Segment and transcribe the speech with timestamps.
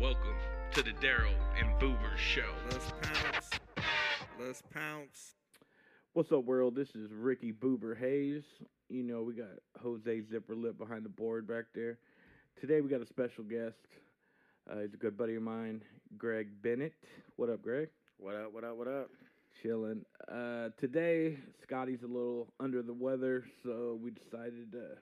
[0.00, 0.36] Welcome
[0.72, 2.48] to the Daryl and Boober Show.
[2.70, 3.50] Let's pounce.
[4.40, 5.34] Let's pounce.
[6.14, 6.74] What's up, world?
[6.74, 8.42] This is Ricky Boober Hays.
[8.88, 9.50] You know, we got
[9.82, 11.98] Jose Zipper Lip behind the board back there.
[12.58, 13.76] Today, we got a special guest.
[14.70, 15.82] Uh, he's a good buddy of mine,
[16.16, 16.94] Greg Bennett.
[17.36, 17.90] What up, Greg?
[18.16, 18.54] What up?
[18.54, 18.78] What up?
[18.78, 19.10] What up?
[19.62, 20.06] Chilling.
[20.32, 24.96] Uh, today, Scotty's a little under the weather, so we decided to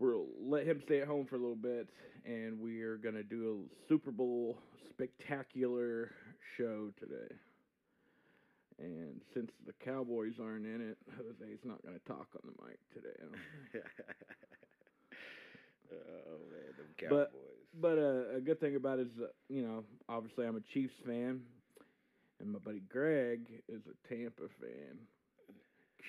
[0.00, 1.88] we'll let him stay at home for a little bit,
[2.24, 6.10] and we are gonna do a Super Bowl spectacular
[6.56, 7.32] show today.
[8.78, 13.14] And since the Cowboys aren't in it, Jose's not gonna talk on the mic today.
[15.92, 17.46] oh man, them But- Cowboys.
[17.80, 20.92] But uh, a good thing about it is, uh, you know, obviously I'm a Chiefs
[21.06, 21.40] fan,
[22.40, 24.98] and my buddy Greg is a Tampa fan.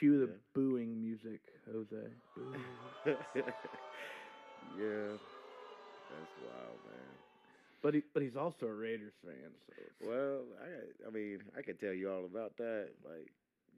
[0.02, 0.40] Cue the Yeah.
[0.54, 2.14] booing music, Jose.
[2.36, 2.54] Boo.
[4.62, 5.18] yeah,
[6.10, 7.16] that's wild, man.
[7.82, 11.80] But he, but he's also a Raiders fan, so Well, I, I mean, I could
[11.80, 12.90] tell you all about that.
[13.06, 13.32] Like,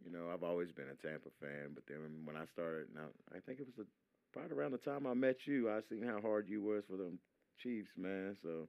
[0.03, 3.39] you know, I've always been a Tampa fan, but then when I started, now I
[3.45, 3.85] think it was the,
[4.33, 7.19] probably around the time I met you, I seen how hard you was for them
[7.59, 8.35] Chiefs, man.
[8.43, 8.67] So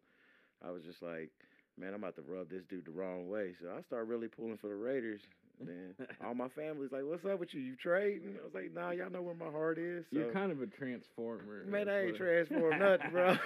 [0.65, 1.31] I was just like,
[1.79, 3.55] man, I'm about to rub this dude the wrong way.
[3.61, 5.23] So I started really pulling for the Raiders.
[5.65, 7.61] Then all my family's like, "What's up with you?
[7.61, 10.19] You trading?" I was like, "Nah, y'all know where my heart is." So.
[10.19, 11.65] you're kind of a transformer.
[11.67, 13.37] Man, I ain't transformed nothing, bro.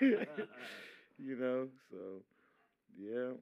[0.00, 1.98] you know, so
[2.98, 3.36] yeah.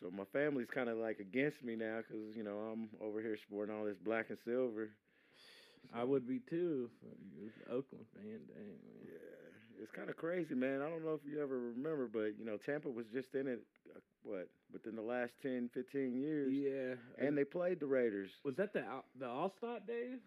[0.00, 3.36] So my family's kind of like against me now because you know I'm over here
[3.46, 4.90] sporting all this black and silver.
[5.94, 6.88] I would be too.
[7.02, 9.02] If you was Oakland fan, dang man.
[9.04, 9.41] Yeah,
[9.82, 10.80] it's kind of crazy, man.
[10.80, 13.60] I don't know if you ever remember, but you know Tampa was just in it.
[13.94, 18.30] Uh, what within the last 10, 15 years, Yeah, and they played the Raiders.
[18.44, 18.84] was that the
[19.18, 20.18] the Alstott days?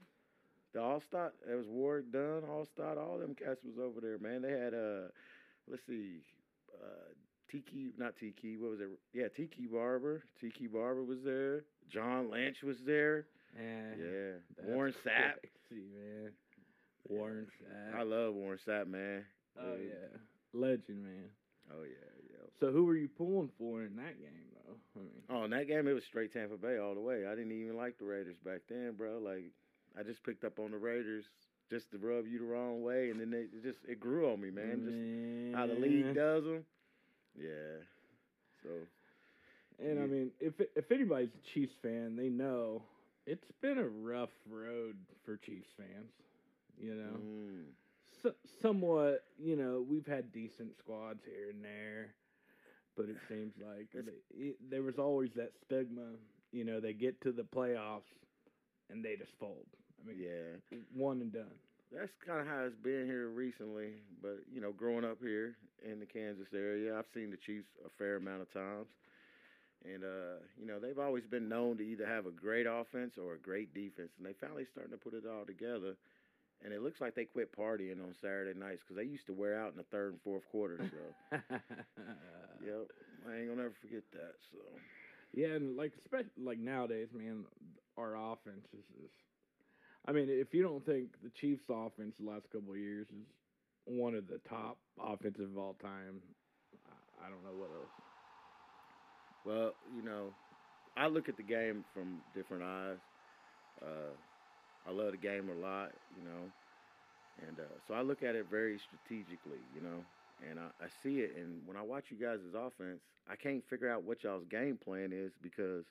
[0.73, 4.41] The Alstott, it was Warrick Dunn, Alstott, all them cats was over there, man.
[4.41, 5.07] They had uh,
[5.69, 6.19] let's see,
[6.83, 7.13] uh,
[7.49, 8.89] Tiki, not Tiki, what was it?
[9.13, 10.23] Yeah, Tiki Barber.
[10.41, 11.63] Tiki Barber was there.
[11.89, 13.27] John Lynch was there.
[13.57, 15.39] Eh, Yeah, Warren Sapp.
[15.69, 16.31] crazy, man.
[17.07, 17.99] Warren Sapp.
[17.99, 19.23] I love Warren Sapp, man.
[19.59, 19.87] Oh Dude.
[19.89, 20.17] yeah,
[20.53, 21.29] legend, man.
[21.71, 22.45] Oh yeah, yeah.
[22.59, 24.75] So who were you pulling for in that game, though?
[24.95, 27.25] I mean, Oh, in that game, it was straight Tampa Bay all the way.
[27.25, 29.17] I didn't even like the Raiders back then, bro.
[29.19, 29.51] Like,
[29.97, 31.25] I just picked up on the Raiders
[31.69, 34.41] just to rub you the wrong way, and then they it just it grew on
[34.41, 34.81] me, man.
[34.85, 34.97] Just
[35.51, 36.65] how the league does them.
[37.35, 37.81] Yeah.
[38.63, 38.69] So
[39.79, 42.83] And I mean, if if anybody's a Chiefs fan, they know
[43.25, 44.95] it's been a rough road
[45.25, 46.11] for Chiefs fans.
[46.77, 47.63] You know, mm,
[48.23, 48.31] so,
[48.61, 49.23] somewhat.
[49.37, 52.13] You know, we've had decent squads here and there,
[52.95, 56.15] but it seems like they, it, there was always that stigma.
[56.51, 58.09] You know, they get to the playoffs
[58.89, 59.65] and they just fold.
[60.01, 60.77] I mean, yeah.
[60.93, 61.55] one and done.
[61.91, 63.93] That's kind of how it's been here recently.
[64.21, 67.89] But you know, growing up here in the Kansas area, I've seen the Chiefs a
[67.97, 68.87] fair amount of times,
[69.85, 73.33] and uh, you know they've always been known to either have a great offense or
[73.33, 75.95] a great defense, and they finally starting to put it all together.
[76.63, 79.59] And it looks like they quit partying on Saturday nights because they used to wear
[79.59, 80.79] out in the third and fourth quarter.
[80.89, 81.37] So,
[82.65, 82.87] yep,
[83.27, 84.35] I ain't gonna ever forget that.
[84.51, 84.57] So,
[85.33, 87.45] Yeah, and like especially like nowadays, man,
[87.97, 89.13] our offense is just.
[90.07, 93.25] I mean, if you don't think the Chiefs' offense the last couple of years is
[93.85, 96.21] one of the top offensive of all time,
[96.87, 97.91] I, I don't know what else.
[99.43, 100.33] Well, you know,
[100.97, 102.99] I look at the game from different eyes.
[103.81, 104.15] Uh,
[104.87, 106.51] I love the game a lot, you know,
[107.47, 110.03] and uh, so I look at it very strategically, you know,
[110.49, 111.35] and I, I see it.
[111.37, 115.11] And when I watch you guys' offense, I can't figure out what y'all's game plan
[115.11, 115.85] is because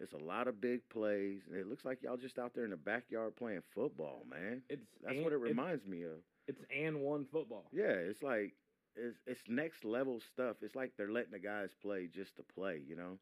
[0.00, 2.70] it's a lot of big plays, and it looks like y'all just out there in
[2.70, 4.62] the backyard playing football, man.
[4.68, 6.18] It's That's and, what it reminds me of.
[6.48, 7.64] It's, and one football.
[7.72, 8.52] Yeah, it's like
[8.96, 10.56] it's it's next level stuff.
[10.62, 13.18] It's like they're letting the guys play just to play, you know.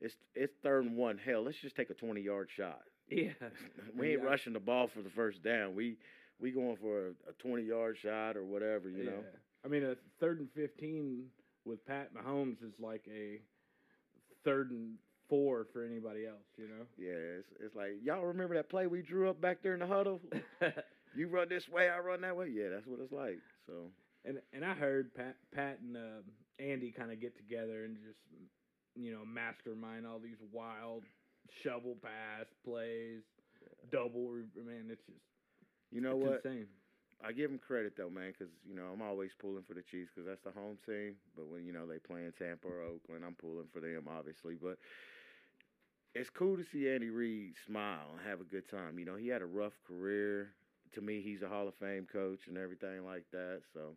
[0.00, 1.18] It's it's third and one.
[1.18, 2.82] Hell, let's just take a twenty yard shot.
[3.10, 3.32] Yeah,
[3.96, 4.28] We ain't Yeah.
[4.28, 5.74] rushing the ball for the first down.
[5.74, 5.96] We
[6.40, 9.22] we going for a, a twenty yard shot or whatever, you know.
[9.24, 9.38] Yeah.
[9.64, 11.26] I mean, a third and fifteen
[11.64, 13.40] with Pat Mahomes is like a
[14.44, 14.94] third and
[15.28, 16.44] four for anybody else.
[16.56, 16.84] You know.
[16.96, 19.86] Yeah, it's it's like y'all remember that play we drew up back there in the
[19.86, 20.20] huddle.
[21.14, 22.48] you run this way, I run that way.
[22.52, 23.38] Yeah, that's what it's like.
[23.66, 23.72] So
[24.24, 26.24] And and I heard Pat Pat and um
[26.58, 28.18] Andy kind of get together and just
[28.94, 31.04] you know mastermind all these wild
[31.62, 33.22] shovel pass plays,
[33.90, 34.32] double.
[34.56, 35.18] Man, it's just
[35.90, 36.42] you know what?
[36.44, 36.66] insane.
[37.24, 40.10] I give them credit though, man, because you know I'm always pulling for the Chiefs
[40.14, 41.16] because that's the home team.
[41.36, 44.54] But when you know they play in Tampa or Oakland, I'm pulling for them, obviously.
[44.54, 44.78] But
[46.14, 48.98] it's cool to see Andy Reid smile and have a good time.
[48.98, 50.52] You know, he had a rough career.
[50.94, 53.60] To me, he's a Hall of Fame coach and everything like that.
[53.74, 53.96] So,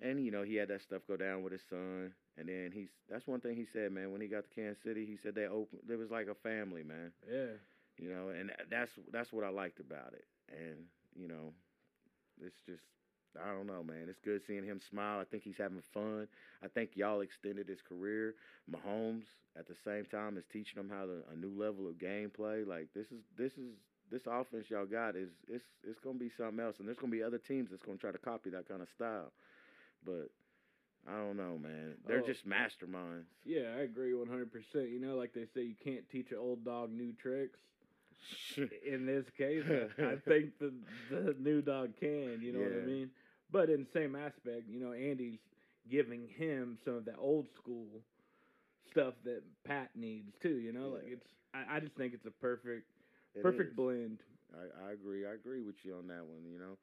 [0.00, 2.88] and you know he had that stuff go down with his son, and then he's
[3.10, 4.12] that's one thing he said, man.
[4.12, 5.82] When he got to Kansas City, he said they opened.
[5.90, 7.12] It was like a family, man.
[7.30, 7.56] Yeah.
[7.98, 10.76] You know, and that's that's what I liked about it, and
[11.16, 11.52] you know,
[12.40, 12.82] it's just
[13.42, 14.06] I don't know, man.
[14.08, 15.20] It's good seeing him smile.
[15.20, 16.26] I think he's having fun.
[16.62, 18.34] I think y'all extended his career.
[18.70, 19.24] Mahomes
[19.56, 22.66] at the same time is teaching him how to a new level of gameplay.
[22.66, 23.74] Like this is this is
[24.10, 27.22] this offense y'all got is it's it's gonna be something else, and there's gonna be
[27.22, 29.32] other teams that's gonna try to copy that kind of style.
[30.04, 30.30] But
[31.06, 31.96] I don't know, man.
[32.06, 32.26] They're Oh.
[32.26, 33.26] just masterminds.
[33.44, 34.90] Yeah, I agree 100%.
[34.90, 37.60] You know, like they say, you can't teach an old dog new tricks.
[38.84, 39.64] In this case,
[39.98, 40.72] I- think the
[41.10, 42.40] the new dog can.
[42.42, 43.10] You know what I mean?
[43.50, 45.38] But in the same aspect, you know, Andy's
[45.88, 47.86] giving him some of that old school
[48.90, 50.56] stuff that Pat needs too.
[50.58, 51.26] You know, like it's.
[51.54, 52.90] I, I just think it's a perfect
[53.34, 53.76] It perfect is.
[53.76, 54.18] blend.
[54.52, 55.26] I, I agree.
[55.26, 56.44] I agree with you on that one.
[56.50, 56.76] You know,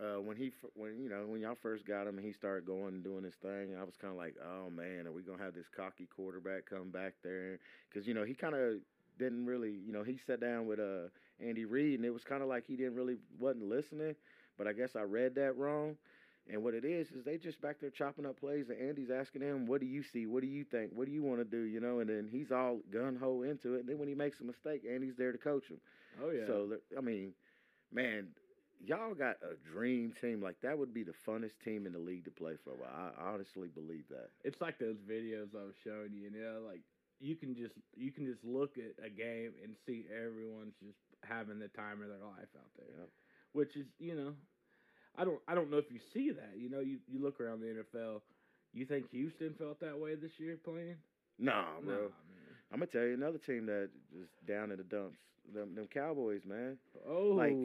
[0.00, 2.94] uh, when he when you know when y'all first got him and he started going
[2.94, 5.54] and doing his thing, I was kind of like, oh man, are we gonna have
[5.54, 7.58] this cocky quarterback come back there?
[7.88, 8.76] Because you know he kind of
[9.18, 11.08] didn't really, you know, he sat down with uh
[11.44, 14.14] Andy Reid and it was kind of like he didn't really wasn't listening.
[14.56, 15.96] But I guess I read that wrong.
[16.50, 19.42] And what it is is they just back there chopping up plays, and Andy's asking
[19.42, 20.26] him, "What do you see?
[20.26, 20.90] What do you think?
[20.92, 23.74] What do you want to do?" You know, and then he's all gun ho into
[23.76, 23.80] it.
[23.80, 25.78] And then when he makes a mistake, Andy's there to coach him.
[26.20, 26.46] Oh yeah.
[26.46, 27.32] So I mean,
[27.92, 28.28] man,
[28.84, 30.42] y'all got a dream team.
[30.42, 32.72] Like that would be the funnest team in the league to play for.
[32.84, 34.30] I honestly believe that.
[34.44, 36.30] it's like those videos I was showing you.
[36.30, 36.80] You know, like
[37.20, 41.58] you can just you can just look at a game and see everyone's just having
[41.58, 43.06] the time of their life out there.
[43.52, 44.32] Which is, you know,
[45.16, 46.58] I don't I don't know if you see that.
[46.58, 48.22] You know, you you look around the NFL.
[48.72, 50.96] You think Houston felt that way this year playing?
[51.38, 51.96] Nah, Nah, bro.
[52.28, 52.51] man.
[52.72, 55.18] I'm gonna tell you another team that is down in the dumps.
[55.54, 56.78] Them, them Cowboys, man.
[57.08, 57.58] Oh, like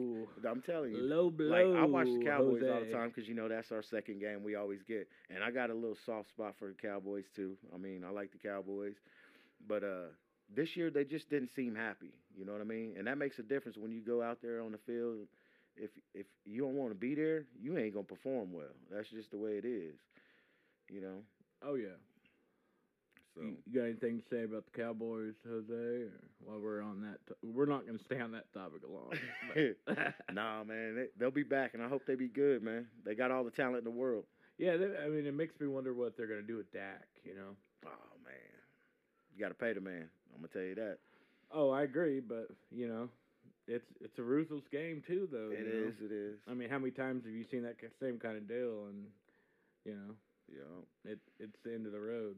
[0.48, 1.02] I'm telling you.
[1.02, 1.46] low blow.
[1.48, 4.42] Like I watch the Cowboys all the time because you know that's our second game
[4.42, 7.56] we always get, and I got a little soft spot for the Cowboys too.
[7.74, 8.94] I mean, I like the Cowboys,
[9.66, 10.08] but uh,
[10.54, 12.12] this year they just didn't seem happy.
[12.36, 12.94] You know what I mean?
[12.98, 15.26] And that makes a difference when you go out there on the field.
[15.76, 18.74] If if you don't want to be there, you ain't gonna perform well.
[18.90, 19.94] That's just the way it is.
[20.90, 21.22] You know.
[21.62, 21.96] Oh yeah.
[23.38, 25.72] So You, got anything to say about the Cowboys, Jose?
[25.72, 26.10] Or
[26.44, 29.12] while we're on that, to- we're not going to stay on that topic long.
[29.86, 32.86] but- nah, man, they, they'll be back, and I hope they be good, man.
[33.04, 34.24] They got all the talent in the world.
[34.58, 37.06] yeah, they, I mean, it makes me wonder what they're going to do with Dak.
[37.24, 37.54] You know.
[37.86, 38.34] Oh man,
[39.34, 40.08] you got to pay the man.
[40.34, 40.98] I'm gonna tell you that.
[41.52, 43.08] Oh, I agree, but you know,
[43.68, 45.50] it's it's a ruthless game too, though.
[45.52, 45.88] It you know?
[45.88, 45.94] is.
[46.02, 46.36] It is.
[46.50, 48.86] I mean, how many times have you seen that ki- same kind of deal?
[48.88, 49.04] And
[49.84, 50.14] you know,
[50.52, 51.12] Yeah.
[51.12, 52.36] it it's the end of the road.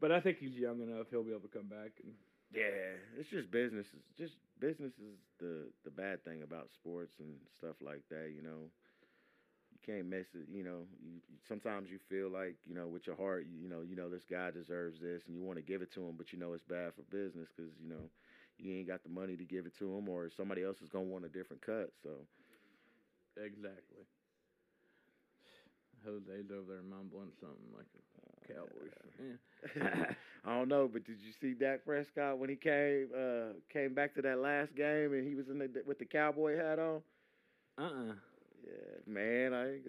[0.00, 1.92] But I think he's young enough; he'll be able to come back.
[2.02, 2.14] And
[2.52, 3.86] Yeah, it's just business.
[3.94, 8.32] It's just business is the the bad thing about sports and stuff like that.
[8.34, 8.70] You know,
[9.72, 10.48] you can't mess it.
[10.52, 13.82] You know, you, sometimes you feel like you know with your heart, you, you know,
[13.82, 16.32] you know this guy deserves this, and you want to give it to him, but
[16.32, 18.10] you know it's bad for business because you know
[18.58, 21.04] you ain't got the money to give it to him, or somebody else is gonna
[21.04, 21.90] want a different cut.
[22.02, 22.26] So
[23.36, 24.04] exactly.
[26.08, 28.92] Jose's over there mumbling something like a Cowboys.
[29.18, 29.38] fan.
[30.44, 34.14] I don't know, but did you see Dak Prescott when he came uh, came back
[34.14, 37.02] to that last game and he was in the with the cowboy hat on?
[37.78, 38.14] Uh uh
[38.64, 39.84] Yeah, man, I ain't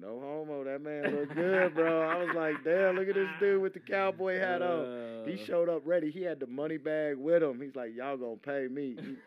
[0.00, 0.64] no homo.
[0.64, 2.02] That man looked good, bro.
[2.02, 4.86] I was like, damn, look at this dude with the cowboy hat on.
[5.24, 6.10] He Uh, showed up ready.
[6.10, 7.60] He had the money bag with him.
[7.60, 8.96] He's like, y'all gonna pay me.
[9.00, 9.18] He-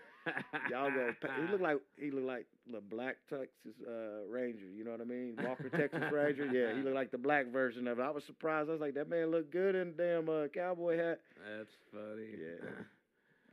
[0.70, 1.14] y'all gonna.
[1.42, 4.66] He looked like he looked like the black Texas uh, Ranger.
[4.76, 5.38] You know what I mean?
[5.44, 6.46] Walker Texas Ranger.
[6.46, 8.02] Yeah, he looked like the black version of it.
[8.02, 8.70] I was surprised.
[8.70, 11.20] I was like, that man looked good in the damn uh, cowboy hat.
[11.58, 12.28] That's funny.
[12.38, 12.70] Yeah.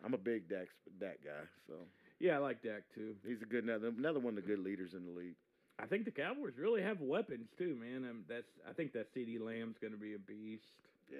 [0.04, 0.68] I'm a big Dak
[1.00, 1.74] Dak guy, so
[2.20, 3.14] yeah, I like Dak too.
[3.26, 5.34] he's a good another another one of the good leaders in the league.
[5.78, 8.08] I think the Cowboys really have weapons too, man.
[8.08, 10.64] Um, that's I think that CeeDee Lamb's going to be a beast.
[11.10, 11.18] Yeah.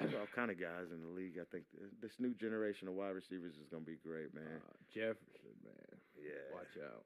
[0.00, 1.38] All kind of guys in the league.
[1.40, 1.64] I think
[2.02, 4.60] this new generation of wide receivers is gonna be great, man.
[4.68, 6.50] Uh, Jefferson, man, yeah.
[6.52, 7.04] watch out.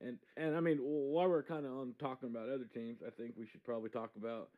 [0.00, 3.34] And and I mean, while we're kind of on talking about other teams, I think
[3.36, 4.48] we should probably talk about.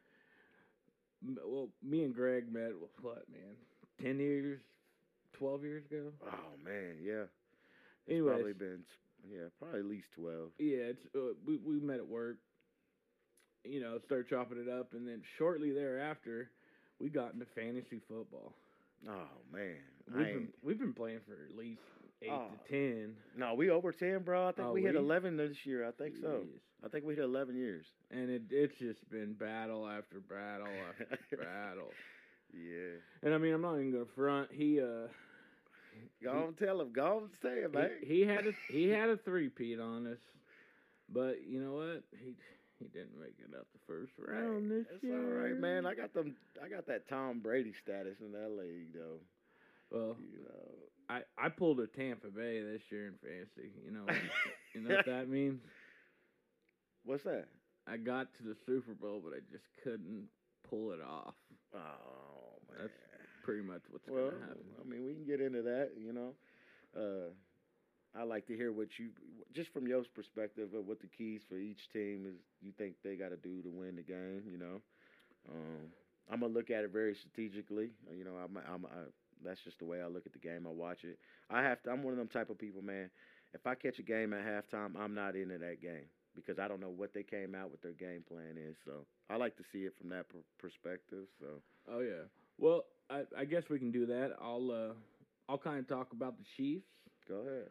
[1.25, 3.57] Well, me and Greg met what man,
[4.01, 4.61] ten years,
[5.33, 6.13] twelve years ago.
[6.27, 7.25] Oh man, yeah.
[8.07, 8.35] It's Anyways.
[8.35, 8.83] probably been
[9.31, 10.51] yeah, probably at least twelve.
[10.59, 12.37] Yeah, it's uh, we we met at work.
[13.65, 16.51] You know, start chopping it up, and then shortly thereafter,
[17.03, 18.53] we got into fantasy football.
[19.09, 21.81] Oh man, We've been we've been playing for at least
[22.23, 22.47] eight Oh.
[22.69, 23.15] to ten.
[23.37, 24.47] no, we over ten, bro.
[24.49, 25.87] I think Oh, we hit eleven this year.
[25.87, 26.43] I think so.
[26.85, 27.85] I think we hit eleven years.
[28.13, 31.91] And it it's just been battle after battle after battle.
[32.55, 32.99] Yeah.
[33.25, 34.51] And I mean, I'm not even gonna front.
[34.53, 35.09] He uh
[36.23, 36.93] Go on, tell him.
[36.93, 37.91] Go on, say it, man.
[38.01, 40.19] he, he had a he had a three peat on us,
[41.09, 42.03] but you know what?
[42.19, 42.35] He
[42.83, 45.17] he didn't make it out the first round Hey, this it's year.
[45.17, 45.87] all right, man.
[45.87, 46.35] I got them.
[46.63, 49.21] I got that Tom Brady status in that league, though.
[49.91, 50.89] Well, You know.
[51.09, 53.71] I I pulled a Tampa Bay this year in fantasy.
[53.85, 54.07] You know,
[54.75, 55.61] you know what that means.
[57.05, 57.47] What's that?
[57.87, 60.29] I got to the Super Bowl, but I just couldn't
[60.69, 61.35] pull it off.
[61.75, 62.79] Oh man.
[62.83, 62.93] That's
[63.45, 64.63] Pretty much what's well, gonna happen.
[64.81, 65.91] I mean, we can get into that.
[65.99, 66.31] You know,
[66.97, 67.31] uh,
[68.17, 69.11] I like to hear what you,
[69.55, 72.37] just from your perspective of what the keys for each team is.
[72.61, 74.43] You think they got to do to win the game.
[74.51, 74.83] You know,
[75.51, 75.91] um,
[76.31, 77.91] I'm gonna look at it very strategically.
[78.11, 79.05] uh, You know, I'm, I'm, I,
[79.45, 80.67] that's just the way I look at the game.
[80.67, 81.19] I watch it.
[81.51, 81.91] I have to.
[81.91, 83.11] I'm one of them type of people, man.
[83.55, 86.81] If I catch a game at halftime, I'm not into that game because I don't
[86.81, 88.77] know what they came out with their game plan is.
[88.85, 91.27] So I like to see it from that per- perspective.
[91.41, 91.47] So
[91.91, 92.25] Oh yeah.
[92.59, 94.33] Well, I I guess we can do that.
[94.41, 94.95] I'll uh
[95.49, 96.87] I'll kind of talk about the Chiefs,
[97.29, 97.71] go ahead.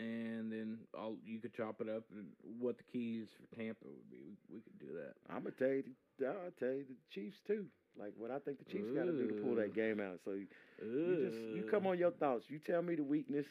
[0.00, 0.78] And then
[1.24, 2.26] you could chop it up and
[2.58, 4.16] what the keys for Tampa would be.
[4.24, 5.14] We, we could do that.
[5.28, 5.84] I'm gonna tell you,
[6.18, 7.66] the, I'll tell you the Chiefs too.
[7.98, 10.20] Like what I think the Chiefs got to do to pull that game out.
[10.24, 10.46] So you,
[10.82, 12.44] you just you come on your thoughts.
[12.48, 13.44] You tell me the weakness,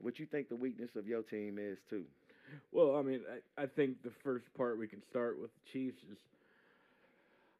[0.00, 2.04] what you think the weakness of your team is too.
[2.72, 3.20] Well, I mean,
[3.56, 6.18] I, I think the first part we can start with the Chiefs is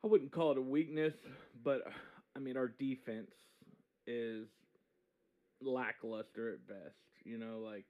[0.03, 1.15] I wouldn't call it a weakness,
[1.63, 1.83] but
[2.35, 3.31] I mean our defense
[4.07, 4.49] is
[5.63, 6.97] lackluster at best.
[7.25, 7.85] You know, like,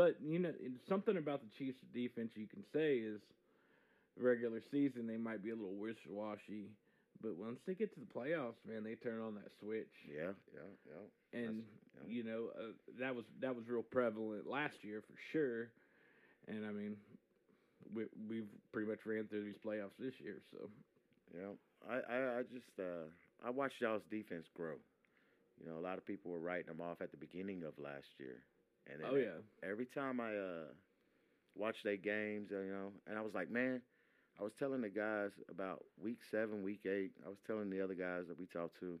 [0.00, 0.52] but you know,
[0.88, 3.20] something about the Chiefs' defense you can say is
[4.16, 6.70] regular season they might be a little wishy washy,
[7.22, 9.92] but once they get to the playoffs, man, they turn on that switch.
[10.08, 11.40] Yeah, yeah, yeah.
[11.40, 11.62] and
[11.94, 12.14] yeah.
[12.16, 15.68] you know uh, that was that was real prevalent last year for sure.
[16.48, 16.96] And I mean,
[17.94, 20.70] we we've pretty much ran through these playoffs this year, so
[21.34, 21.54] Yeah,
[21.88, 23.08] I, I, I just uh,
[23.46, 24.76] I watched y'all's defense grow.
[25.60, 28.08] You know, a lot of people were writing them off at the beginning of last
[28.18, 28.42] year,
[28.92, 30.66] and then oh yeah, every time I uh
[31.56, 33.82] watched their games, you know, and I was like, man,
[34.40, 37.12] I was telling the guys about week seven, week eight.
[37.26, 38.98] I was telling the other guys that we talked to,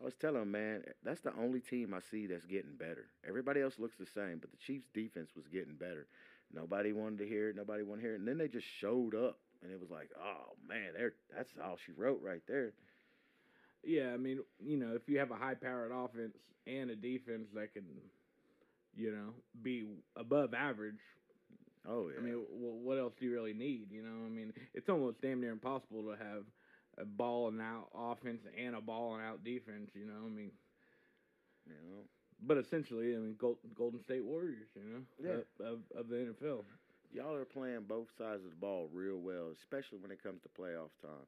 [0.00, 3.06] I was telling them, man, that's the only team I see that's getting better.
[3.26, 6.06] Everybody else looks the same, but the Chiefs' defense was getting better.
[6.52, 7.56] Nobody wanted to hear it.
[7.56, 10.10] Nobody wanted to hear it, and then they just showed up, and it was like,
[10.18, 12.72] oh man, there, that's all she wrote right there.
[13.82, 14.12] yeah.
[14.12, 16.36] I mean, you know, if you have a high-powered offense
[16.66, 17.84] and a defense that can,
[18.96, 19.86] you know, be
[20.16, 21.00] above average,
[21.88, 22.18] Oh yeah.
[22.18, 23.90] I mean, well, what else do you really need?
[23.90, 26.44] You know, I mean, it's almost damn near impossible to have
[26.98, 29.90] a ball and out offense and a ball and out defense.
[29.94, 30.52] You know, I mean,
[31.66, 32.02] you know,
[32.46, 34.68] but essentially, I mean, Gold, Golden State Warriors.
[34.74, 35.40] You know, Yeah.
[35.66, 36.64] of, of, of the NFL.
[37.12, 40.48] y'all are playing both sides of the ball real well, especially when it comes to
[40.60, 41.26] playoff time.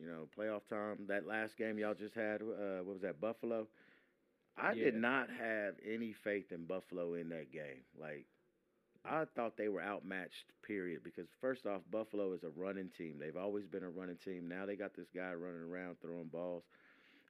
[0.00, 1.06] You know, playoff time.
[1.08, 3.20] That last game y'all just had, uh, what was that?
[3.20, 3.66] Buffalo.
[4.56, 7.82] I did not have any faith in Buffalo in that game.
[7.98, 8.26] Like,
[9.04, 10.52] I thought they were outmatched.
[10.66, 11.02] Period.
[11.02, 13.16] Because first off, Buffalo is a running team.
[13.18, 14.48] They've always been a running team.
[14.48, 16.62] Now they got this guy running around throwing balls.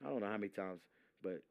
[0.05, 0.81] I don't know how many times,
[1.23, 1.43] but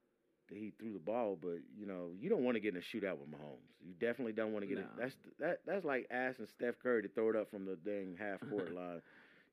[0.49, 1.37] he threw the ball.
[1.41, 3.69] But you know, you don't want to get in a shootout with Mahomes.
[3.85, 4.87] You definitely don't want to get it.
[4.97, 5.03] No.
[5.03, 5.59] That's that.
[5.65, 9.01] That's like asking Steph Curry to throw it up from the dang half court line.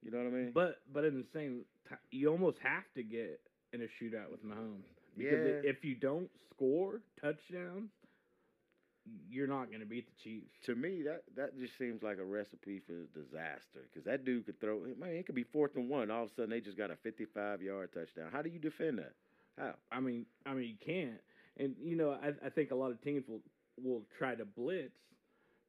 [0.02, 0.52] You know what I mean?
[0.52, 3.40] But but in the same time, you almost have to get
[3.72, 4.84] in a shootout with Mahomes
[5.16, 5.70] because Yeah.
[5.70, 7.90] if you don't score touchdowns,
[9.28, 10.50] you're not going to beat the Chiefs.
[10.64, 13.86] to me, that that just seems like a recipe for disaster.
[13.92, 14.80] Because that dude could throw.
[14.98, 16.10] Man, it could be fourth and one.
[16.10, 18.30] All of a sudden, they just got a fifty-five yard touchdown.
[18.32, 19.12] How do you defend that?
[19.58, 19.74] How?
[19.92, 21.20] I mean, I mean, you can't.
[21.56, 23.42] And you know, I, I think a lot of teams will
[23.80, 24.98] will try to blitz,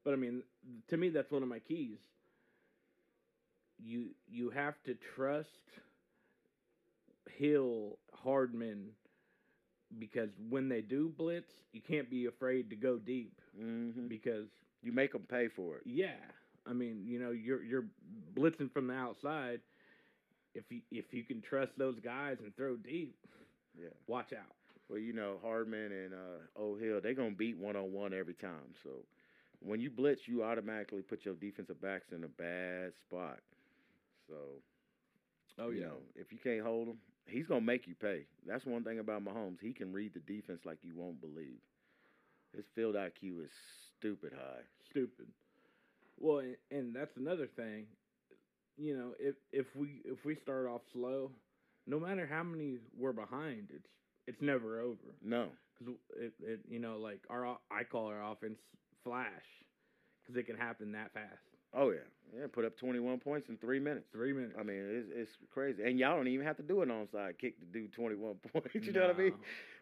[0.04, 0.42] but I mean,
[0.90, 1.98] to me, that's one of my keys.
[3.78, 5.50] You you have to trust
[7.38, 8.90] Hill, Hardman,
[10.00, 14.48] because when they do blitz, you can't be afraid to go deep hmm because
[14.82, 15.86] You make them pay for it.
[15.86, 16.16] yeah,
[16.66, 17.86] I mean, you know, you're you're
[18.36, 19.62] blitzing from the outside.
[20.54, 23.16] If you if you can trust those guys and throw deep,
[23.78, 23.90] Yeah.
[24.08, 24.56] watch out.
[24.90, 28.74] Well, you know, Hardman and uh, O'Hill, they're gonna beat one on one every time.
[28.84, 29.06] So
[29.60, 33.40] when you blitz, you automatically put your defensive backs in a bad spot.
[34.28, 34.62] So
[35.58, 35.84] Oh you yeah.
[35.84, 38.26] know, if you can't hold him, he's gonna make you pay.
[38.46, 39.60] That's one thing about Mahomes.
[39.62, 41.60] He can read the defense like you won't believe.
[42.54, 43.52] His field IQ is
[43.98, 44.64] stupid high.
[44.90, 45.28] stupid.
[46.20, 47.88] Well, and, and that's another thing.
[48.78, 51.32] You know, if if we if we start off slow,
[51.88, 53.90] no matter how many we're behind, it's
[54.28, 55.16] it's never over.
[55.22, 58.60] No, Cause it, it you know like our I call our offense
[59.04, 59.46] flash,
[60.24, 61.57] because it can happen that fast.
[61.74, 62.00] Oh yeah,
[62.38, 62.46] yeah.
[62.52, 64.06] Put up twenty one points in three minutes.
[64.12, 64.54] Three minutes.
[64.60, 67.60] I mean, it's it's crazy, and y'all don't even have to do an onside kick
[67.60, 68.70] to do twenty one points.
[68.74, 69.34] you know what I mean?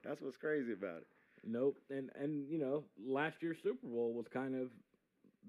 [0.03, 1.07] That's what's crazy about it.
[1.45, 1.77] Nope.
[1.89, 4.69] And and you know, last year's Super Bowl was kind of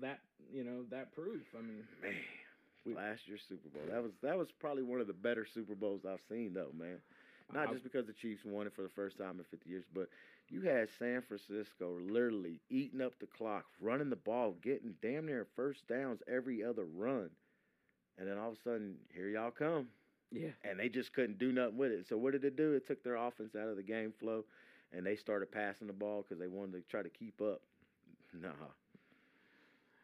[0.01, 0.21] that
[0.53, 1.43] you know that proof.
[1.59, 2.13] I mean, Man,
[2.85, 3.83] We- last year's Super Bowl.
[3.91, 6.99] That was that was probably one of the better Super Bowls I've seen though, man.
[7.55, 9.85] Not I- just because the Chiefs won it for the first time in 50 years,
[9.95, 10.09] but
[10.49, 15.47] you had San Francisco literally eating up the clock, running the ball, getting damn near
[15.57, 17.31] first downs every other run.
[18.19, 19.89] And then all of a sudden, here y'all come.
[20.31, 20.51] yeah.
[20.65, 22.07] And they just couldn't do nothing with it.
[22.09, 22.73] So what did it do?
[22.75, 24.45] It took their offense out of the game flow
[24.93, 27.61] and they started passing the ball because they wanted to try to keep up.
[28.41, 28.51] Nah.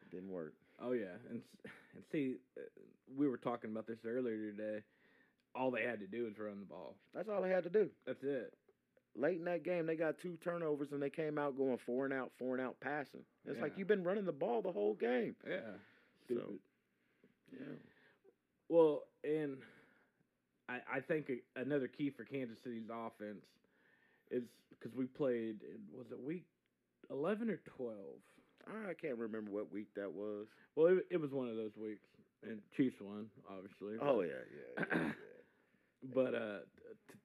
[0.01, 0.53] It didn't work.
[0.81, 1.41] Oh yeah, and
[1.95, 2.61] and see, uh,
[3.17, 4.79] we were talking about this earlier today.
[5.55, 6.95] All they had to do was run the ball.
[7.13, 7.89] That's all they had to do.
[8.05, 8.53] That's it.
[9.15, 12.13] Late in that game, they got two turnovers and they came out going four and
[12.13, 13.21] out, four and out passing.
[13.45, 15.35] It's like you've been running the ball the whole game.
[15.47, 15.59] Yeah.
[16.29, 16.53] So-
[17.51, 17.59] Yeah.
[18.69, 19.57] Well, and
[20.69, 23.43] I I think another key for Kansas City's offense
[24.31, 25.57] is because we played.
[25.95, 26.45] Was it week
[27.11, 28.17] eleven or twelve?
[28.65, 30.47] I can't remember what week that was.
[30.75, 32.07] Well, it, it was one of those weeks,
[32.41, 33.97] and Chiefs won, obviously.
[34.01, 34.31] Oh yeah,
[34.79, 34.85] yeah.
[34.89, 35.11] yeah, yeah.
[36.13, 36.57] But uh,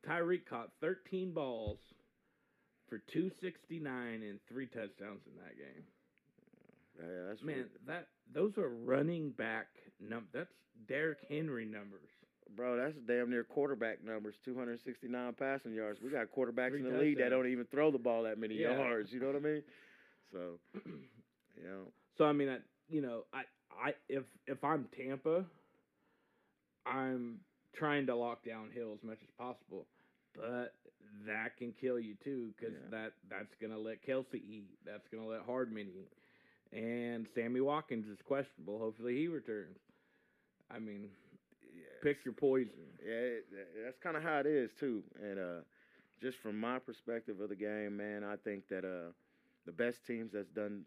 [0.06, 1.78] Tyreek caught 13 balls
[2.88, 5.84] for 269 and three touchdowns in that game.
[6.98, 9.66] Yeah, that's Man, that those are running back
[10.00, 10.26] num.
[10.32, 10.50] That's
[10.88, 12.08] Derrick Henry numbers.
[12.56, 12.76] bro.
[12.76, 14.34] That's damn near quarterback numbers.
[14.44, 16.00] Two hundred sixty nine passing yards.
[16.02, 18.56] We got quarterbacks Three in the league that don't even throw the ball that many
[18.56, 18.76] Yeah.
[18.76, 19.12] yards.
[19.12, 19.62] You know what I mean?
[20.32, 20.38] So,
[20.84, 21.82] you know,
[22.16, 22.58] So I mean, I
[22.88, 23.42] you know, I
[23.80, 25.44] I if if I'm Tampa,
[26.86, 27.38] I'm
[27.74, 29.86] trying to lock down Hill as much as possible,
[30.34, 30.74] but
[31.26, 32.90] that can kill you too because Yeah.
[32.90, 34.78] that that's gonna let Kelce eat.
[34.84, 36.12] That's gonna let Hardman eat,
[36.72, 38.78] and Sammy Watkins is questionable.
[38.78, 39.78] Hopefully he returns.
[40.70, 41.10] I mean,
[41.74, 42.72] yeah, pick your poison.
[43.04, 43.46] Yeah, it,
[43.84, 45.02] that's kind of how it is too.
[45.22, 45.60] And uh,
[46.20, 49.12] just from my perspective of the game, man, I think that uh,
[49.66, 50.84] the best teams that's done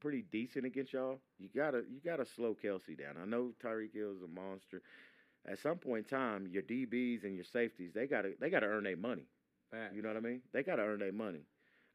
[0.00, 3.16] pretty decent against y'all, you gotta you gotta slow Kelce down.
[3.20, 4.82] I know Tyreek Hill is a monster.
[5.46, 8.84] At some point in time, your DBs and your safeties, they gotta they gotta earn
[8.84, 9.26] their money.
[9.92, 10.40] You know what I mean?
[10.52, 11.42] They gotta earn their money.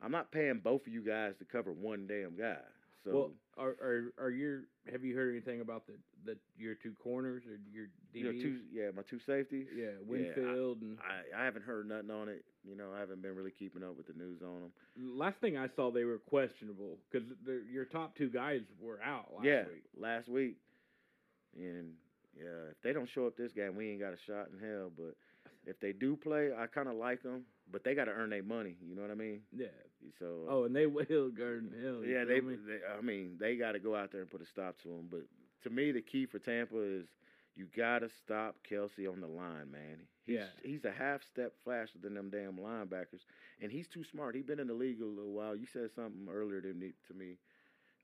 [0.01, 2.57] I'm not paying both of you guys to cover one damn guy.
[3.03, 5.93] So well, are are are your have you heard anything about the
[6.25, 8.41] the your two corners or your DBs?
[8.41, 9.67] two yeah, my two safeties.
[9.75, 12.43] yeah, I- Winfield and I, I haven't heard nothing on it.
[12.67, 14.71] You know, I haven't been really keeping up with the news on them.
[15.17, 17.27] Last thing I saw, they were questionable because
[17.71, 19.83] your top two guys were out last yeah, week.
[19.97, 20.57] last week.
[21.57, 21.93] And
[22.37, 24.91] yeah, if they don't show up this game, we ain't got a shot in hell.
[24.95, 25.15] But
[25.65, 27.43] if they do play, I kind of like them.
[27.71, 28.75] But they got to earn their money.
[28.81, 29.41] You know what I mean?
[29.55, 29.67] Yeah.
[30.17, 31.29] So Oh, and they will Hill.
[31.37, 32.79] you yeah, they, they.
[32.97, 35.07] I mean, they got to go out there and put a stop to them.
[35.11, 35.21] But
[35.63, 37.05] to me, the key for Tampa is
[37.55, 39.97] you got to stop Kelce on the line, man.
[40.25, 40.45] He's, Yeah.
[40.63, 43.21] he's a half step faster than them damn linebackers,
[43.61, 44.35] and he's too smart.
[44.35, 45.55] He's been in the league a little while.
[45.55, 47.37] You said something earlier to me, to me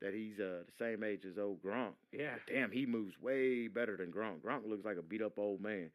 [0.00, 1.92] that he's uh, the same age as old Gronk.
[2.12, 2.34] Yeah.
[2.34, 4.40] But damn, he moves way better than Gronk.
[4.40, 5.90] Gronk looks like a beat up old man.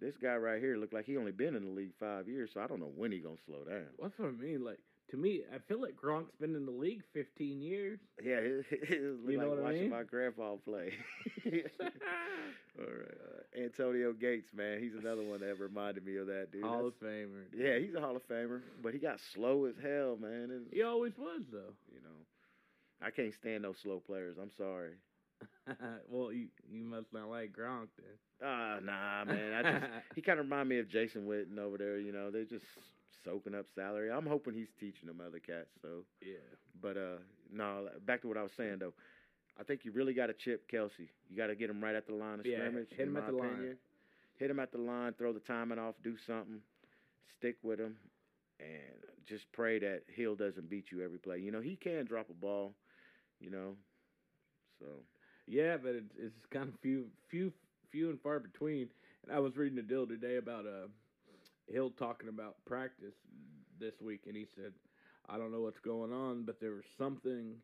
[0.00, 2.60] This guy right here look like he only been in the league five years, so
[2.60, 3.86] I don't know when he gonna slow down.
[4.02, 4.64] That's what I mean.
[4.64, 8.00] Like to me, I feel like Gronk's been in the league 15 years.
[8.22, 9.90] Yeah, it, You know like what I watching mean?
[9.90, 10.92] my grandpa play.
[12.76, 13.14] All right,
[13.56, 16.64] uh, Antonio Gates, man, he's another one that reminded me of that dude.
[16.64, 17.44] Hall of Famer.
[17.56, 20.64] yeah, he's a Hall of Famer, but he got slow as hell, man.
[20.72, 21.74] He always was though.
[21.92, 22.18] you know,
[23.04, 24.36] I can't stand those slow players.
[24.40, 24.92] I'm sorry.
[26.08, 28.16] well, you you must not like Gronk then.
[28.42, 29.52] Ah, nah, man.
[29.54, 31.98] I just he kind of remind me of Jason Witten over there.
[31.98, 32.64] You know, they're just
[33.24, 34.10] soaking up salary.
[34.10, 35.68] I'm hoping he's teaching them other cats.
[35.82, 36.36] So, yeah.
[36.80, 37.18] but uh,
[37.52, 38.94] no, back to what I was saying though.
[39.58, 41.08] I think you really got to chip Kelce.
[41.30, 42.88] You got to get him right at the line of Yeah, scrimmage.
[42.96, 43.76] hit him at the line.
[44.36, 45.12] Hit him at the line.
[45.16, 45.94] Throw the timing off.
[46.02, 46.60] Do something.
[47.38, 47.96] Stick with him,
[48.60, 51.38] and just pray that Hill doesn't beat you every play.
[51.38, 52.74] You know, he can drop a ball.
[53.44, 53.76] You know,
[54.80, 54.86] so
[55.46, 57.52] Yeah, but it's, it's kind of few, few,
[57.90, 58.88] few and far between.
[59.24, 60.88] And I was reading a deal today about uh,
[61.68, 63.14] Hill talking about practice
[63.78, 64.72] this week, and he said,
[65.28, 67.56] "I don't know what's going on, but there was something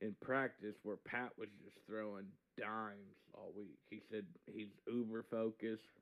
[0.00, 2.26] in practice where Pat was just throwing
[2.58, 6.00] dimes all week." He said he's uber focused,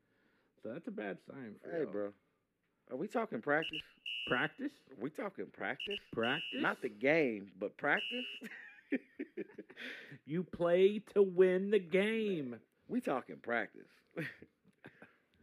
[0.63, 1.91] so that's a bad sign for hey, Hill.
[1.91, 2.13] bro,
[2.91, 3.81] are we talking practice?
[4.27, 5.99] Practice, we talking practice?
[6.11, 6.61] practice.
[6.61, 8.25] Not the game, but practice.
[10.25, 12.55] you play to win the game.
[12.87, 13.89] we talking practice.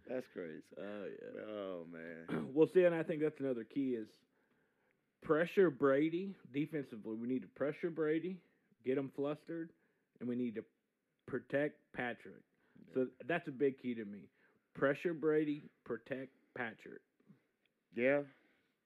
[0.09, 0.62] That's crazy.
[0.79, 1.43] Oh yeah.
[1.49, 2.49] Oh man.
[2.55, 4.09] well, see, and I think that's another key is
[5.23, 7.15] pressure Brady defensively.
[7.17, 8.38] We need to pressure Brady,
[8.85, 9.71] get him flustered,
[10.21, 10.65] and we need to
[11.27, 12.43] protect Patrick.
[12.95, 14.29] So that's a big key to me.
[14.75, 17.03] Pressure Brady, protect Patrick.
[17.95, 18.23] Yeah.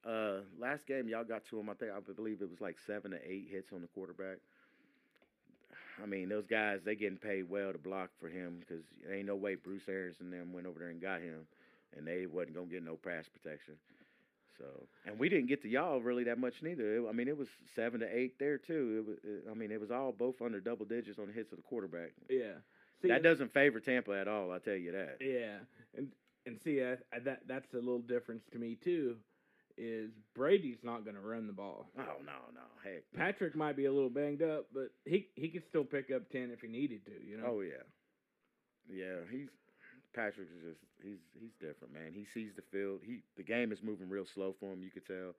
[0.09, 1.71] Uh, last game y'all got to him.
[1.71, 4.39] I think I believe it was like seven to eight hits on the quarterback.
[6.03, 9.37] I mean, those guys they getting paid well to block for him because ain't no
[9.37, 11.47] way Bruce Arians and them went over there and got him,
[11.97, 13.75] and they wasn't gonna get no pass protection.
[14.59, 14.65] So,
[15.05, 16.97] and we didn't get to y'all really that much neither.
[16.97, 18.99] It- I mean, it was seven to eight there too.
[18.99, 21.53] It was, it, I mean, it was all both under double digits on the hits
[21.53, 22.13] of the quarterback.
[22.31, 22.55] Yeah.
[23.03, 24.53] See, that doesn't favor Tampa at all.
[24.53, 25.19] I tell you that.
[25.21, 25.59] Yeah,
[25.97, 26.09] and
[26.47, 29.17] and see I, I, that that's a little difference to me too.
[29.79, 31.87] Is Brady's not going to run the ball?
[31.99, 33.03] Oh no, no, heck.
[33.13, 33.19] no.
[33.19, 36.51] Patrick might be a little banged up, but he he could still pick up ten
[36.51, 37.13] if he needed to.
[37.27, 37.45] You know.
[37.47, 37.85] Oh yeah,
[38.89, 39.21] yeah.
[39.31, 39.49] He's
[40.15, 42.13] Patrick is just he's he's different, man.
[42.13, 43.01] He sees the field.
[43.05, 44.83] He the game is moving real slow for him.
[44.83, 45.35] You could tell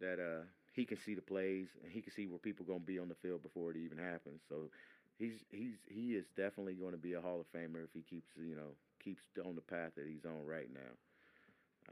[0.00, 2.98] that uh he can see the plays and he can see where people gonna be
[2.98, 4.40] on the field before it even happens.
[4.48, 4.70] So
[5.18, 8.30] he's he's he is definitely going to be a Hall of Famer if he keeps
[8.36, 10.92] you know keeps on the path that he's on right now.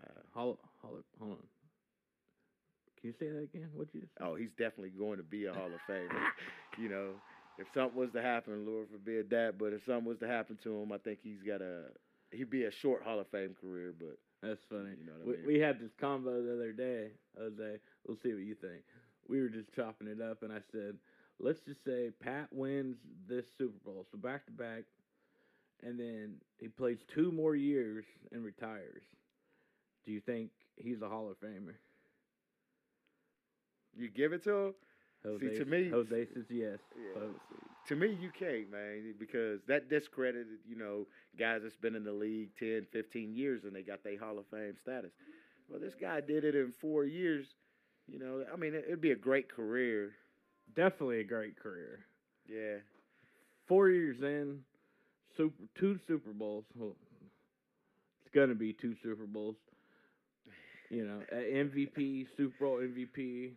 [0.00, 1.61] Uh, Hold, hold, hold on.
[3.02, 3.68] Can you say that again?
[3.74, 4.02] What you?
[4.02, 6.08] Just oh, he's definitely going to be a Hall of Famer.
[6.78, 7.10] you know,
[7.58, 10.80] if something was to happen, Lord forbid that, but if something was to happen to
[10.80, 11.86] him, I think he's got a
[12.30, 14.90] he'd be a short Hall of Fame career, but That's funny.
[15.00, 15.46] You know what I we, mean?
[15.46, 17.78] we had this combo the other day, Jose.
[18.06, 18.82] We'll see what you think.
[19.28, 20.96] We were just chopping it up, and I said,
[21.40, 22.96] let's just say Pat wins
[23.28, 24.84] this Super Bowl, so back to back,
[25.82, 29.02] and then he plays two more years and retires.
[30.04, 31.74] Do you think he's a Hall of Famer?
[33.96, 34.74] You give it to him.
[35.24, 36.78] Jose, to me- Jose says yes.
[36.96, 37.22] Yeah.
[37.88, 41.06] To me, you can't, man, because that discredited, you know,
[41.38, 44.46] guys that's been in the league 10, 15 years and they got their Hall of
[44.46, 45.10] Fame status.
[45.68, 47.46] Well, this guy did it in four years.
[48.06, 50.12] You know, I mean, it, it'd be a great career.
[50.76, 52.00] Definitely a great career.
[52.48, 52.78] Yeah.
[53.66, 54.60] Four years in,
[55.36, 56.64] super two Super Bowls.
[56.76, 56.94] Well,
[58.24, 59.56] it's gonna be two Super Bowls.
[60.90, 63.52] You know, MVP, Super Bowl MVP.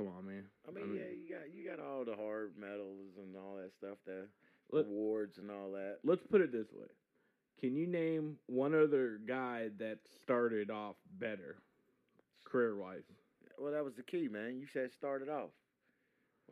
[0.00, 0.44] Come on, man.
[0.66, 3.98] I mean, yeah, you got you got all the hard medals and all that stuff,
[4.06, 4.24] the
[4.72, 5.98] Let- awards and all that.
[6.04, 6.86] Let's put it this way:
[7.60, 11.56] Can you name one other guy that started off better,
[12.46, 13.02] career-wise?
[13.58, 14.58] Well, that was the key, man.
[14.58, 15.50] You said started off.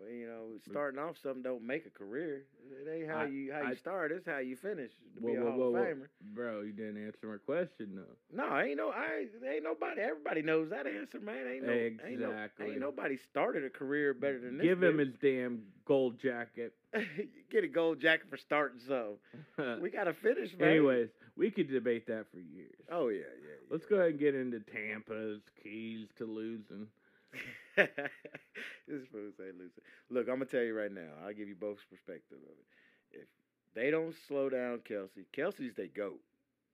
[0.00, 0.70] Well, you know, mm-hmm.
[0.70, 2.44] starting off something don't make a career.
[2.70, 4.12] It ain't how I- you how I- you start.
[4.12, 5.86] It's how you finish to Whoa, be a whoa, Hall whoa, of.
[5.86, 6.08] Famer.
[6.34, 8.16] Bro, you didn't answer my question though.
[8.32, 10.00] No, ain't no, I ain't nobody.
[10.00, 11.46] Everybody knows that answer, man.
[11.52, 12.70] Ain't no, ain't, no, Exactly.
[12.70, 14.64] ain't nobody started a career better than this.
[14.64, 15.08] Give him dude.
[15.08, 16.74] his damn gold jacket.
[17.50, 19.18] Get a gold jacket for starting something.
[19.82, 20.68] We got to finish, man.
[20.68, 22.74] Anyways, we could debate that for years.
[22.90, 23.24] Oh yeah, yeah.
[23.42, 23.66] yeah.
[23.70, 26.86] Let's go ahead and get into Tampa's keys to losing.
[27.76, 29.84] this fool say losing.
[30.10, 31.10] Look, I'm gonna tell you right now.
[31.24, 33.20] I'll give you both perspective of it.
[33.22, 33.28] If
[33.74, 36.20] they don't slow down Kelce, Kelce's they goat.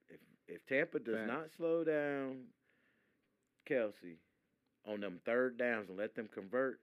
[0.08, 2.44] If if Tampa does not slow down
[3.68, 4.16] Kelce
[4.86, 6.80] on them third downs and let them convert,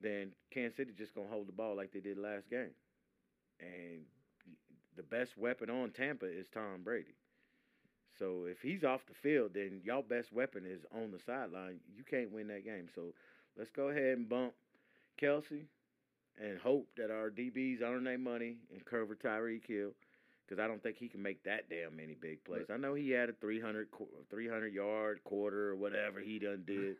[0.00, 2.74] then Kansas City just gonna hold the ball like they did last game.
[3.60, 4.02] And
[4.96, 7.14] the best weapon on Tampa is Tom Brady.
[8.20, 11.80] So if he's off the field, then y'all best weapon is on the sideline.
[11.96, 12.86] You can't win that game.
[12.94, 13.12] So
[13.58, 14.52] let's go ahead and bump
[15.20, 15.64] Kelce
[16.40, 19.90] and hope that our DBs earn their money and cover Tyreek Hill
[20.46, 22.66] because I don't think he can make that damn many big plays.
[22.72, 23.88] I know he had a 300,
[24.30, 26.96] 300 yard quarter or whatever he done did.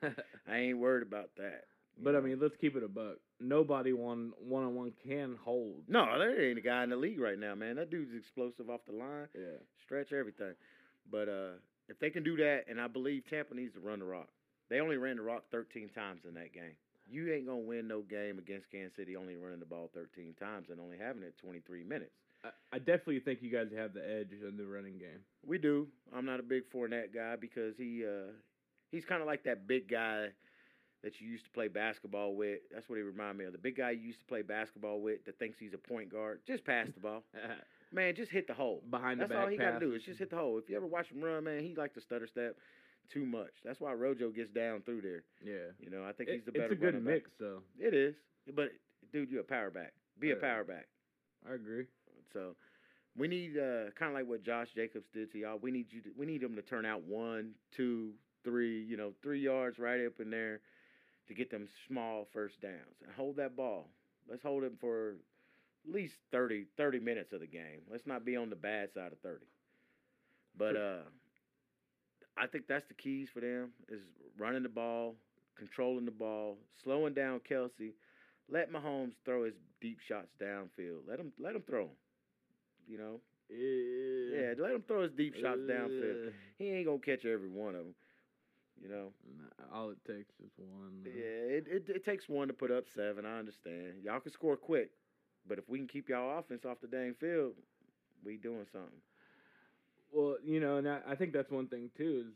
[0.48, 1.64] I ain't worried about that.
[2.02, 3.16] but I mean, let's keep it a buck.
[3.40, 5.82] Nobody one one on one can hold.
[5.88, 7.76] no, there ain't a guy in the league right now, man.
[7.76, 9.28] That dude's explosive off the line.
[9.34, 9.58] Yeah.
[9.84, 10.54] stretch everything.
[11.10, 14.04] But uh, if they can do that, and I believe Tampa needs to run the
[14.04, 14.28] rock.
[14.68, 16.76] They only ran the rock 13 times in that game.
[17.10, 20.68] You ain't gonna win no game against Kansas City only running the ball 13 times
[20.70, 22.12] and only having it 23 minutes.
[22.44, 25.20] I, I definitely think you guys have the edge in the running game.
[25.44, 25.88] We do.
[26.14, 28.30] I'm not a big Fournette guy because he uh,
[28.92, 30.28] he's kind of like that big guy
[31.02, 32.60] that you used to play basketball with.
[32.72, 33.52] That's what he remind me of.
[33.52, 36.40] The big guy you used to play basketball with that thinks he's a point guard.
[36.46, 37.24] Just pass the ball,
[37.92, 38.14] man.
[38.14, 38.82] Just hit the hole.
[38.90, 39.30] Behind the back.
[39.30, 40.58] That's all he got to do is just hit the hole.
[40.58, 42.56] If you ever watch him run, man, he like to stutter step
[43.12, 43.50] too much.
[43.64, 45.22] That's why Rojo gets down through there.
[45.44, 45.72] Yeah.
[45.80, 46.64] You know, I think It- he's the better.
[46.66, 47.14] it's a good running back.
[47.14, 47.62] mix, though.
[47.78, 48.14] It is,
[48.54, 48.70] but
[49.12, 49.92] dude, you're a power back.
[50.18, 50.86] Be a power back.
[51.48, 51.86] I agree.
[52.32, 52.54] So
[53.16, 55.58] we need uh, kind of like what Josh Jacobs did to y'all.
[55.58, 56.00] We need you.
[56.02, 58.12] To, we need them to turn out one, two,
[58.44, 58.82] three.
[58.82, 60.60] You know, three yards right up in there
[61.26, 63.88] to get them small first downs and hold that ball.
[64.28, 65.14] Let's hold it for
[65.86, 67.80] at least 30, 30 minutes of the game.
[67.90, 69.46] Let's not be on the bad side of thirty.
[70.56, 71.02] But uh,
[72.36, 74.00] I think that's the keys for them is
[74.38, 75.16] running the ball,
[75.56, 77.92] controlling the ball, slowing down Kelce.
[78.50, 81.00] Let Mahomes throw his deep shots downfield.
[81.08, 81.90] Let him let him throw 'em.
[82.86, 86.28] You know, yeah, let him throw his deep shots downfield.
[86.28, 87.94] Uh, He ain't gonna catch every one of them.
[88.80, 91.02] You know, nah, all it takes is one.
[91.04, 93.26] yeah, it, it it takes one to put up seven.
[93.26, 94.02] I understand.
[94.02, 94.90] Y'all can score quick,
[95.48, 97.54] But if we can keep y'all offense off the dang field,
[98.24, 99.00] we doing something.
[100.12, 102.32] Well, you know, and I, I think that's one thing too is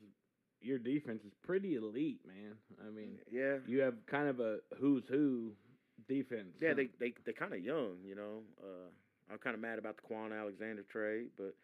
[0.61, 2.55] your defense is pretty elite, man.
[2.87, 3.59] I mean, Yeah.
[3.67, 5.53] you have kind of a who's who
[6.09, 6.55] defense.
[6.61, 8.43] Yeah, they they they kind of young, you know.
[8.63, 8.89] Uh,
[9.31, 11.55] I'm kind of mad about the Kwon Alexander trade, but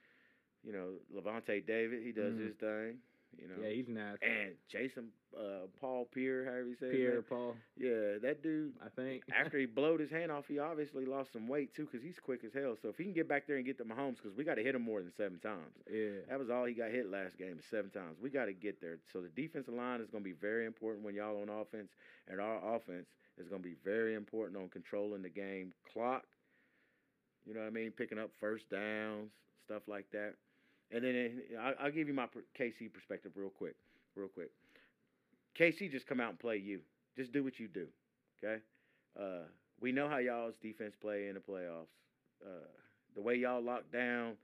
[0.65, 2.47] you know, Lavonte David, he does Mhm.
[2.47, 2.99] his thing,
[3.39, 3.55] you know.
[3.63, 4.27] yeah, he's nasty.
[4.27, 7.23] and Jason uh, Paul Pierre, however you say Pierre.
[7.23, 8.73] Paul, Yeah, that dude.
[8.85, 9.23] I think.
[9.33, 12.43] After he blowed his hand off, he obviously lost some weight too, because he's quick
[12.45, 12.77] as hell.
[12.81, 14.63] So if he can get back there and get to Mahomes, because we got to
[14.63, 15.75] hit him more than seven times.
[15.91, 18.17] yeah, That was all he got hit last game, is seven times.
[18.21, 18.99] We got to get there.
[19.13, 21.91] So the defensive line is going to be very important when y'all on offense,
[22.29, 23.07] and our offense
[23.39, 26.25] is going to be very important on controlling the game clock.
[27.47, 27.93] You know what I mean?
[27.93, 29.31] Picking up first downs,
[29.65, 30.35] stuff like that.
[30.93, 32.27] And then it, I, I'll give you my
[32.59, 33.77] KC perspective real quick,
[34.17, 34.51] real quick.
[35.59, 36.81] KC just come out and play you.
[37.17, 37.87] Just do what you do,
[38.43, 38.63] okay?
[39.19, 39.45] Uh,
[39.81, 41.93] we know how y'all's defense play in the playoffs.
[42.45, 42.67] Uh,
[43.15, 44.35] the way y'all lock down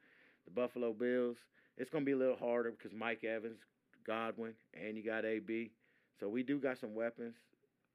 [0.44, 1.36] the Buffalo Bills,
[1.76, 3.58] it's gonna be a little harder because Mike Evans,
[4.06, 5.70] Godwin, and you got AB.
[6.18, 7.34] So we do got some weapons.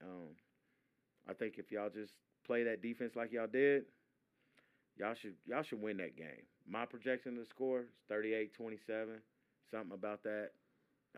[0.01, 0.35] Um,
[1.29, 2.13] I think if y'all just
[2.45, 3.85] play that defense like y'all did,
[4.97, 6.45] y'all should y'all should win that game.
[6.69, 9.19] My projection of the score is 38-27,
[9.71, 10.51] something about that.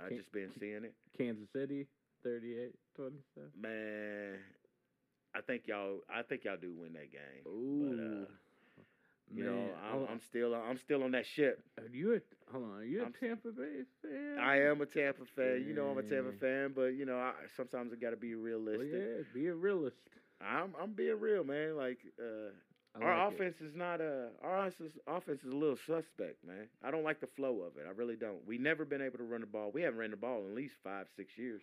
[0.04, 0.94] I Can- just been seeing it.
[1.18, 1.88] Kansas City,
[2.24, 3.50] 38, 27.
[3.60, 4.40] Man,
[5.36, 7.46] I think y'all I think y'all do win that game.
[7.48, 8.26] Ooh, But uh,
[9.34, 11.64] you know, I'm, oh, I'm still I'm still on that ship.
[11.80, 12.20] Are you a
[12.52, 12.78] hold on?
[12.80, 14.38] Are you a I'm Tampa Bay fan?
[14.40, 15.64] I am a Tampa fan.
[15.68, 18.36] You know I'm a Tampa fan, but you know I, sometimes I got to be
[18.36, 18.92] Well, realistic.
[18.94, 19.98] yeah, be a realist.
[20.42, 21.76] I'm I'm being real, man.
[21.78, 22.52] Like uh,
[22.96, 26.68] I our like offense is not a our offense, offense is a little suspect, man.
[26.84, 27.86] I don't like the flow of it.
[27.88, 28.46] I really don't.
[28.46, 29.72] We never been able to run the ball.
[29.74, 31.62] We haven't ran the ball in at least five six years.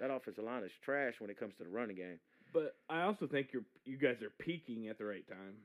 [0.00, 2.18] That offensive line is trash when it comes to the running game.
[2.52, 5.56] But I also think you're you guys are peaking at the right time.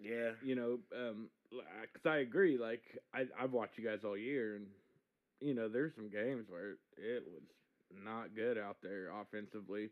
[0.00, 2.58] Yeah, You know, um, because I agree.
[2.58, 2.82] Like
[3.14, 4.66] I I've watched you guys all year, and
[5.40, 7.42] you know there's some games where it was
[8.04, 9.90] not good out there offensively.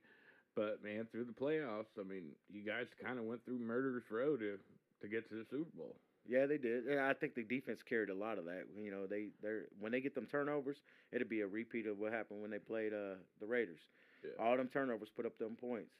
[0.56, 4.36] But man, through the playoffs, I mean, you guys kind of went through murderous row
[4.36, 4.58] to
[5.02, 5.96] to get to the Super Bowl.
[6.26, 6.86] yeah, they did.
[6.86, 8.64] And I think the defense carried a lot of that.
[8.80, 10.78] You know, they they're when they get them turnovers,
[11.12, 13.80] it'll be a repeat of what happened when they played uh the Raiders.
[14.24, 14.42] Yeah.
[14.44, 15.92] All them turnovers put up them points.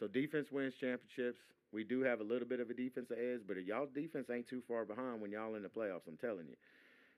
[0.00, 1.40] So defense wins championships.
[1.72, 4.62] We do have a little bit of a defensive edge, but y'all defense ain't too
[4.66, 6.08] far behind when y'all in the playoffs.
[6.08, 6.56] I'm telling you.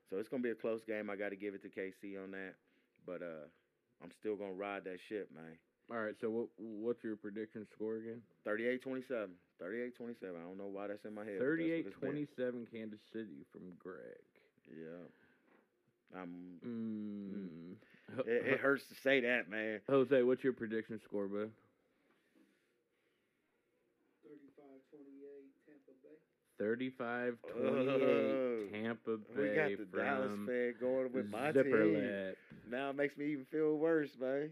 [0.09, 1.09] So it's gonna be a close game.
[1.09, 2.55] I got to give it to KC on that,
[3.05, 3.47] but uh,
[4.03, 5.55] I'm still gonna ride that ship, man.
[5.91, 8.21] All right, so what what's your prediction score again?
[8.47, 9.27] 38-27.
[9.61, 9.91] 38-27.
[10.23, 11.39] I don't know why that's in my head.
[11.39, 12.65] but that's what it's been.
[12.65, 14.23] 38-27 Kansas City from Greg.
[14.69, 15.03] Yeah.
[16.17, 16.59] I'm.
[16.65, 17.75] Mm.
[18.17, 19.81] Ho- It, it hurts to say that, man.
[19.89, 21.51] Jose, what's your prediction score, bud?
[26.61, 27.43] 35 28 Tampa Bay.
[27.43, 31.93] 35-28 Oh, Tampa Bay We got the Dallas fan going with my Zipper team.
[31.95, 32.37] Lip.
[32.69, 34.51] Now it makes me even feel worse, man.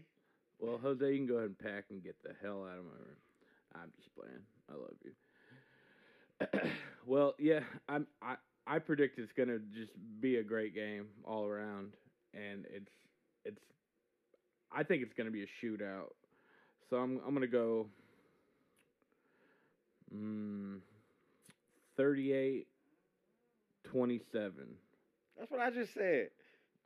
[0.60, 2.92] Well, Jose, you can go ahead and pack and get the hell out of my
[2.92, 3.16] room.
[3.74, 4.44] I'm just playing.
[4.70, 5.12] I love you.
[7.06, 8.06] well, yeah, I'm.
[8.22, 11.92] I I predict it's gonna just be a great game all around,
[12.34, 12.92] and it's
[13.44, 13.60] it's.
[14.72, 16.12] I think it's gonna be a shootout.
[16.90, 17.88] So I'm I'm gonna go.
[20.14, 20.80] Mm,
[21.96, 22.68] 38
[23.84, 24.76] 27.
[25.38, 26.30] That's what I just said.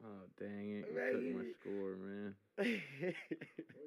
[0.05, 0.87] Oh, dang it.
[0.91, 2.35] You Man, took my score, man.
[2.59, 2.67] Well,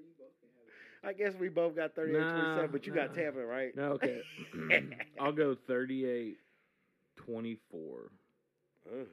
[0.01, 1.07] you both can have it.
[1.07, 3.21] I guess we both got 38 Nah, 27, but you got nah.
[3.21, 3.75] Tampa, right?
[3.75, 4.21] No, okay.
[5.19, 6.37] I'll go 38
[7.17, 8.11] 24.
[8.87, 9.07] Ugh,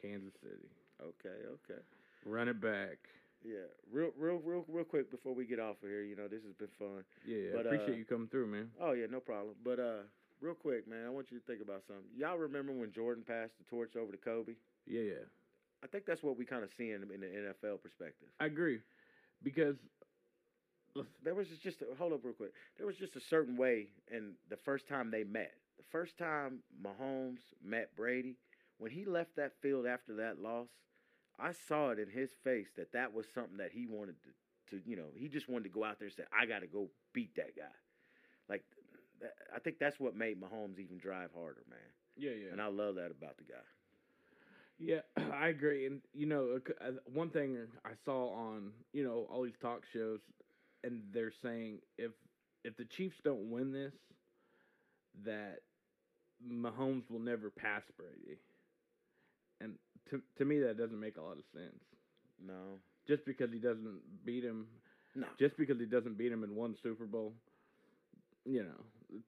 [0.00, 0.68] Kansas City.
[1.00, 1.80] okay, okay.
[2.24, 2.98] Run it back.
[3.44, 6.02] Yeah, real, real, real, real quick before we get off of here.
[6.02, 7.04] You know, this has been fun.
[7.24, 8.70] Yeah, But, I appreciate uh, you coming through, man.
[8.80, 9.54] Oh yeah, no problem.
[9.64, 10.02] But uh,
[10.40, 12.04] real quick, man, I want you to think about something.
[12.16, 14.54] Y'all remember when Jordan passed the torch over to Kobe?
[14.86, 15.24] Yeah, yeah.
[15.82, 18.28] I think that's what we kind of see in, in the NFL perspective.
[18.40, 18.80] I agree.
[19.42, 19.76] Because
[21.22, 22.52] There was just a, hold up real quick.
[22.76, 26.60] There was just a certain way, and the first time they met, the first time
[26.82, 28.36] Mahomes met Brady,
[28.78, 30.68] when he left that field after that loss,
[31.38, 34.82] I saw it in his face that that was something that he wanted to, to
[34.88, 36.88] you know, he just wanted to go out there and say, I got to go
[37.12, 37.74] beat that guy.
[38.48, 38.64] Like,
[39.20, 41.78] that, I think that's what made Mahomes even drive harder, man.
[42.16, 42.52] yeah, yeah.
[42.52, 43.62] And I love that about the guy.
[44.78, 45.00] Yeah,
[45.32, 45.86] I agree.
[45.86, 50.20] And you know, uh, one thing I saw on you know all these talk shows,
[50.84, 52.12] and they're saying if
[52.64, 53.92] if the Chiefs don't win this,
[55.24, 55.60] that
[56.46, 58.38] Mahomes will never pass Brady.
[59.60, 59.74] And
[60.10, 61.82] to to me, that doesn't make a lot of sense.
[62.44, 64.66] No, Just because he doesn't beat him,
[65.14, 65.26] no.
[65.38, 67.34] just because he doesn't beat him in one Super Bowl,
[68.44, 69.20] you know,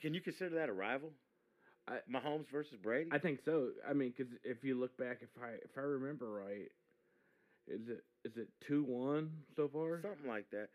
[0.00, 1.12] Can you consider that a rival?
[1.88, 3.10] I- Mahomes versus Brady.
[3.12, 3.68] I think so.
[3.88, 6.70] I mean, because if you look back, if I if I remember right,
[7.68, 10.00] is it is it two one so far?
[10.02, 10.68] Something like that.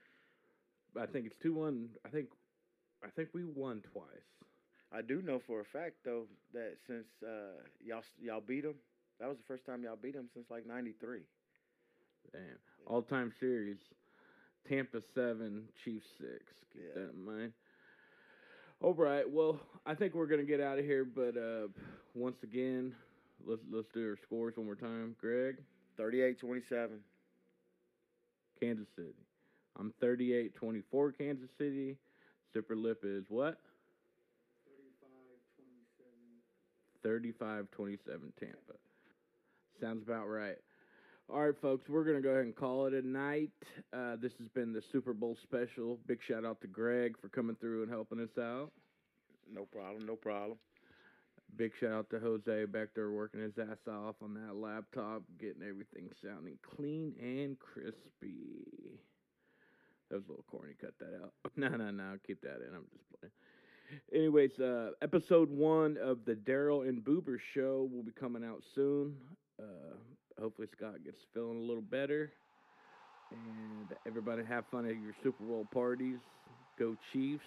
[1.00, 1.90] I think it's two one.
[2.06, 2.28] I think
[3.04, 4.06] I think we won twice.
[4.92, 8.76] I do know for a fact though that since uh, y'all y'all beat them,
[9.20, 11.22] that was the first time y'all beat them since like '93.
[12.34, 12.42] Damn.
[12.88, 13.78] All time series.
[14.68, 16.44] Tampa seven, Chiefs six.
[16.74, 17.02] Keep Yeah.
[17.02, 17.54] that in mind.
[18.82, 19.30] All right.
[19.30, 21.68] Well, I think we're gonna get out of here, but uh,
[22.16, 22.96] once again,
[23.46, 25.16] let's let's do our scores one more time.
[25.20, 25.58] Greg,
[26.00, 27.00] 38-27.
[28.60, 29.16] Kansas City.
[29.78, 31.96] I'm 38-24 Kansas City.
[32.54, 33.58] Zipper lip is what?
[37.06, 38.00] 35-27
[38.40, 38.76] Tampa.
[39.80, 40.58] Sounds about right.
[41.32, 43.52] All right, folks, we're going to go ahead and call it a night.
[43.94, 46.00] Uh, this has been the Super Bowl special.
[46.08, 48.72] Big shout out to Greg for coming through and helping us out.
[49.54, 50.08] No problem.
[50.08, 50.58] No problem.
[51.56, 55.62] Big shout out to Jose back there working his ass off on that laptop, getting
[55.62, 58.98] everything sounding clean and crispy.
[60.10, 60.74] That was a little corny.
[60.82, 61.34] Cut that out.
[61.56, 62.18] no, no, no.
[62.26, 62.74] Keep that in.
[62.74, 63.34] I'm just playing.
[64.12, 69.16] Anyways, uh, episode one of the Darryal and Boober show will be coming out soon.
[69.62, 69.94] Uh,
[70.40, 72.32] hopefully, Scott gets feeling a little better.
[73.32, 76.18] And everybody have fun at your Super Bowl parties.
[76.78, 77.44] Go Chiefs.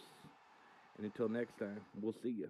[0.96, 2.48] And until next time, we'll see you.